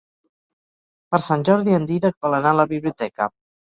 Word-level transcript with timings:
Per 1.11 1.19
Sant 1.27 1.45
Jordi 1.49 1.77
en 1.81 1.87
Dídac 1.91 2.17
vol 2.27 2.39
anar 2.39 2.55
a 2.55 2.59
la 2.61 2.67
biblioteca. 2.73 3.29